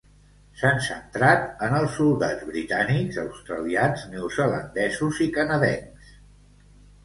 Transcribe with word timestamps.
S'han 0.61 0.79
centrat 0.85 1.43
en 1.67 1.75
els 1.81 1.93
soldats 1.99 2.47
britànics, 2.49 3.21
australians, 3.27 4.09
neozelandesos 4.17 5.23
i 5.31 5.33
canadencs. 5.41 6.13